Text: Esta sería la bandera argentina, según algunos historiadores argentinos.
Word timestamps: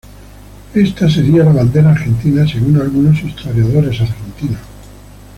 Esta 0.73 1.07
sería 1.07 1.43
la 1.43 1.51
bandera 1.53 1.91
argentina, 1.91 2.43
según 2.47 2.75
algunos 2.81 3.21
historiadores 3.21 4.01
argentinos. 4.01 4.57